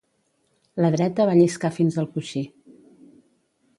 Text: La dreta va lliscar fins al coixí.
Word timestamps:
La 0.85 0.89
dreta 0.95 1.27
va 1.31 1.35
lliscar 1.39 1.71
fins 1.75 1.99
al 2.05 2.09
coixí. 2.17 2.43